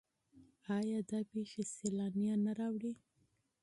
[0.77, 2.93] آیا دا پیښې سیلانیان نه راوړي؟